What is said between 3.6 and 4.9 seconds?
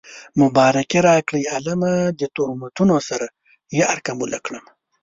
يار قبوله کړمه